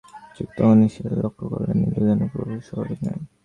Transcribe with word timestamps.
ঠিক 0.35 0.49
তখন 0.57 0.77
নিসার 0.81 1.05
আলি 1.07 1.17
লক্ষ 1.21 1.39
করলেন, 1.51 1.77
নীলু 1.81 2.01
যেন 2.09 2.21
পুরোপুরি 2.31 2.61
স্বাভাবিক 2.67 2.99
নয়! 3.05 3.21